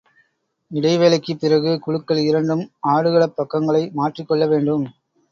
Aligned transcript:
இடைவேளைக்குப் 0.71 1.39
பிறகு 1.39 1.79
குழுக்கள் 1.79 2.17
இரண்டும், 2.19 2.63
ஆடுகளப் 2.87 3.35
பக்கங்களை 3.35 3.91
மாற்றிக்கொள்ள 3.93 4.47
வேண்டும். 4.47 4.87